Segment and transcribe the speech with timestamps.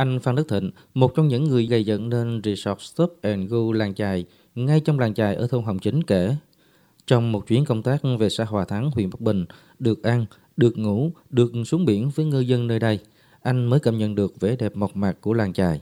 [0.00, 3.58] Anh Phan Đức Thịnh, một trong những người gây dựng nên Resort Stop and Go
[3.74, 6.36] làng chài, ngay trong làng chài ở thôn Hồng Chính kể.
[7.06, 9.44] Trong một chuyến công tác về xã Hòa Thắng, huyện Bắc Bình,
[9.78, 10.26] được ăn,
[10.56, 12.98] được ngủ, được xuống biển với ngư dân nơi đây,
[13.42, 15.80] anh mới cảm nhận được vẻ đẹp mộc mạc của làng chài.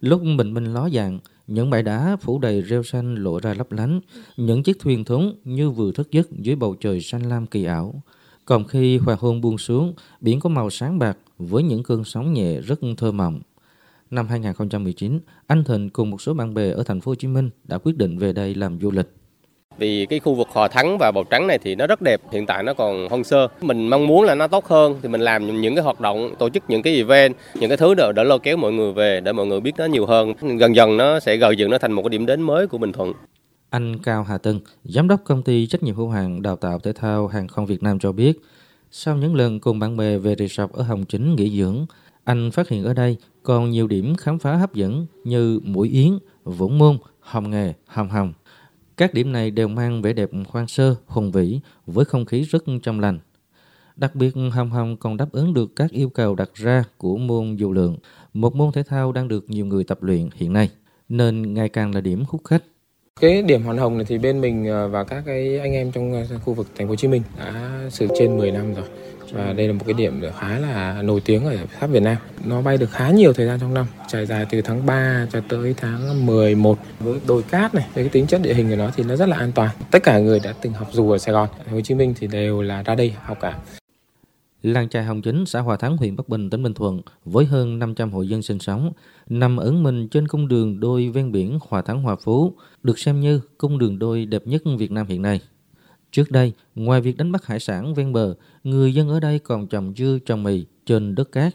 [0.00, 3.72] Lúc bình minh ló dạng, những bãi đá phủ đầy rêu xanh lộ ra lấp
[3.72, 4.00] lánh,
[4.36, 8.02] những chiếc thuyền thúng như vừa thức giấc dưới bầu trời xanh lam kỳ ảo.
[8.44, 12.32] Còn khi hoàng hôn buông xuống, biển có màu sáng bạc với những cơn sóng
[12.32, 13.40] nhẹ rất thơ mộng.
[14.10, 17.50] Năm 2019, anh Thịnh cùng một số bạn bè ở thành phố Hồ Chí Minh
[17.64, 19.06] đã quyết định về đây làm du lịch.
[19.78, 22.46] Vì cái khu vực Hòa Thắng và Bầu Trắng này thì nó rất đẹp, hiện
[22.46, 23.48] tại nó còn hoang sơ.
[23.60, 26.48] Mình mong muốn là nó tốt hơn thì mình làm những cái hoạt động, tổ
[26.48, 29.32] chức những cái event, những cái thứ đó để lôi kéo mọi người về để
[29.32, 30.34] mọi người biết nó nhiều hơn.
[30.58, 32.92] Dần dần nó sẽ gợi dựng nó thành một cái điểm đến mới của Bình
[32.92, 33.12] Thuận.
[33.74, 36.92] Anh Cao Hà Tân, giám đốc công ty trách nhiệm hữu hạn đào tạo thể
[36.92, 38.40] thao hàng không Việt Nam cho biết,
[38.90, 41.86] sau những lần cùng bạn bè về resort ở Hồng Chính nghỉ dưỡng,
[42.24, 46.18] anh phát hiện ở đây còn nhiều điểm khám phá hấp dẫn như Mũi Yến,
[46.44, 48.32] Vũng Môn, Hồng Nghề, Hồng Hồng.
[48.96, 52.64] Các điểm này đều mang vẻ đẹp hoang sơ, hùng vĩ với không khí rất
[52.82, 53.18] trong lành.
[53.96, 57.56] Đặc biệt, Hồng Hồng còn đáp ứng được các yêu cầu đặt ra của môn
[57.56, 57.96] dù lượng,
[58.34, 60.70] một môn thể thao đang được nhiều người tập luyện hiện nay,
[61.08, 62.64] nên ngày càng là điểm hút khách.
[63.20, 66.12] Cái điểm hoàn hồng này thì bên mình ờ, và các cái anh em trong
[66.12, 68.84] ờ, khu vực thành phố Hồ Chí Minh đã sử trên 10 năm rồi.
[69.32, 72.16] Và đây là một cái điểm khá là nổi tiếng ở khắp Việt Nam.
[72.44, 75.40] Nó bay được khá nhiều thời gian trong năm, trải dài từ tháng 3 cho
[75.48, 78.90] tới tháng 11 với đồi cát này, với cái tính chất địa hình của nó
[78.96, 79.70] thì nó rất là an toàn.
[79.90, 82.62] Tất cả người đã từng học dù ở Sài Gòn, Hồ Chí Minh thì đều
[82.62, 83.58] là ra đây học cả.
[84.64, 87.78] Làng chài Hồng Chính, xã Hòa Thắng, huyện Bắc Bình, tỉnh Bình Thuận, với hơn
[87.78, 88.92] 500 hộ dân sinh sống,
[89.28, 93.20] nằm ẩn mình trên cung đường đôi ven biển Hòa Thắng Hòa Phú, được xem
[93.20, 95.40] như cung đường đôi đẹp nhất Việt Nam hiện nay.
[96.12, 99.66] Trước đây, ngoài việc đánh bắt hải sản ven bờ, người dân ở đây còn
[99.66, 101.54] trồng dưa trồng mì trên đất cát.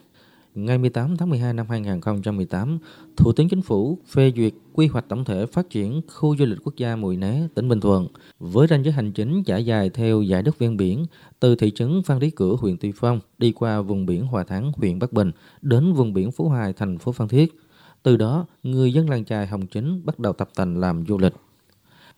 [0.56, 2.80] Ngày 18 tháng 12 năm 2018,
[3.18, 6.58] Thủ tướng Chính phủ phê duyệt quy hoạch tổng thể phát triển khu du lịch
[6.64, 8.08] quốc gia Mùi Né, tỉnh Bình Thuận,
[8.40, 11.06] với ranh giới hành chính trải dài theo dải đất ven biển,
[11.40, 14.72] từ thị trấn Phan Rí Cửa, huyện Tuy Phong, đi qua vùng biển Hòa Thắng,
[14.76, 17.60] huyện Bắc Bình, đến vùng biển Phú Hoài, thành phố Phan Thiết.
[18.04, 21.34] Từ đó, người dân làng chài Hồng Chính bắt đầu tập tành làm du lịch.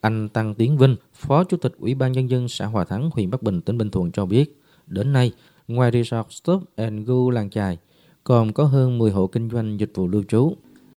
[0.01, 3.29] Anh Tăng Tiến Vinh, Phó Chủ tịch Ủy ban Nhân dân xã Hòa Thắng, huyện
[3.29, 5.31] Bắc Bình, tỉnh Bình Thuận cho biết, đến nay,
[5.67, 7.77] ngoài resort Stop and Go làng chài,
[8.23, 10.53] còn có hơn 10 hộ kinh doanh dịch vụ lưu trú.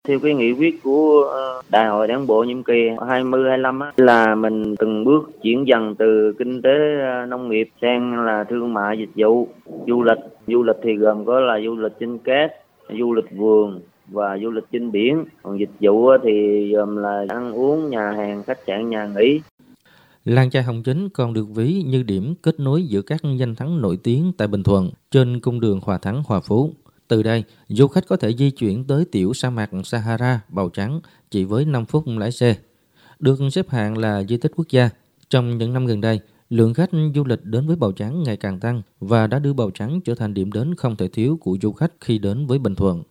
[0.08, 4.76] Theo cái nghị quyết của ờ, Đại hội Đảng bộ nhiệm kỳ 2025 là mình
[4.76, 9.10] từng bước chuyển dần từ kinh tế ờ, nông nghiệp sang là thương mại dịch
[9.16, 9.48] vụ,
[9.86, 10.18] du lịch.
[10.46, 12.52] Du lịch thì gồm có là du lịch trên cát,
[12.98, 13.80] du lịch vườn,
[14.12, 18.42] và du lịch trên biển còn dịch vụ thì gồm là ăn uống nhà hàng
[18.42, 19.40] khách sạn nhà nghỉ
[20.24, 23.80] Làng chài Hồng Chính còn được ví như điểm kết nối giữa các danh thắng
[23.80, 26.70] nổi tiếng tại Bình Thuận trên cung đường Hòa Thắng Hòa Phú.
[27.12, 31.00] Từ đây, du khách có thể di chuyển tới tiểu sa mạc Sahara màu Trắng
[31.30, 32.56] chỉ với 5 phút lái xe.
[33.18, 34.90] Được xếp hạng là di tích quốc gia.
[35.30, 38.60] Trong những năm gần đây, lượng khách du lịch đến với Bầu Trắng ngày càng
[38.60, 41.72] tăng và đã đưa Bầu Trắng trở thành điểm đến không thể thiếu của du
[41.72, 43.02] khách khi đến với Bình Thuận.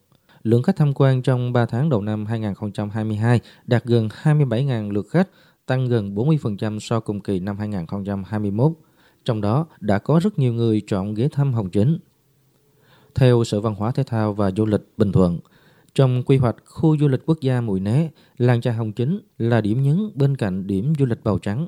[0.44, 5.30] Lượng khách tham quan trong 3 tháng đầu năm 2022 đạt gần 27.000 lượt khách,
[5.66, 8.72] tăng gần 40% so cùng kỳ năm 2021.
[9.26, 11.98] Trong đó đã có rất nhiều người chọn ghé thăm Hồng Chính.
[13.16, 15.40] Theo Sở Văn hóa Thể thao và Du lịch Bình Thuận,
[15.94, 19.62] trong quy hoạch khu du lịch quốc gia Mùi Né, làng trà Hồng Chính là
[19.62, 21.68] điểm nhấn bên cạnh điểm du lịch Bào Trắng.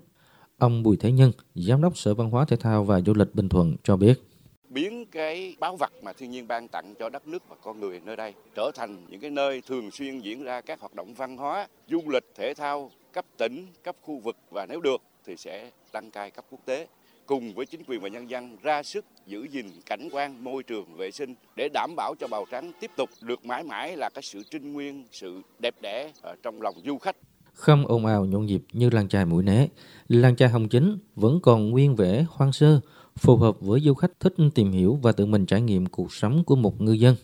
[0.58, 3.50] Ông Bùi Thế Nhân, Giám đốc Sở Văn hóa Thể thao và Du lịch Bình
[3.50, 4.24] Thuận cho biết.
[4.70, 8.02] Biến cái báo vật mà thiên nhiên ban tặng cho đất nước và con người
[8.06, 11.38] nơi đây trở thành những cái nơi thường xuyên diễn ra các hoạt động văn
[11.38, 15.72] hóa, du lịch, thể thao cấp tỉnh, cấp khu vực và nếu được thì sẽ
[15.94, 16.88] đăng cai cấp quốc tế
[17.26, 20.98] cùng với chính quyền và nhân dân ra sức giữ gìn cảnh quan môi trường
[20.98, 24.22] vệ sinh để đảm bảo cho Bào Trắng tiếp tục được mãi mãi là cái
[24.22, 27.16] sự trinh nguyên, sự đẹp đẽ ở trong lòng du khách.
[27.54, 29.68] Không ồn ào nhộn nhịp như làng chài mũi né,
[30.08, 32.80] làng chài Hồng Chính vẫn còn nguyên vẻ hoang sơ,
[33.16, 36.44] phù hợp với du khách thích tìm hiểu và tự mình trải nghiệm cuộc sống
[36.44, 37.16] của một ngư dân.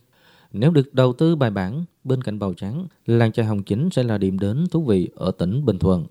[0.52, 4.04] Nếu được đầu tư bài bản, bên cạnh bào trắng, làng chài Hồng Chính sẽ
[4.04, 6.06] là điểm đến thú vị ở tỉnh Bình Thuận.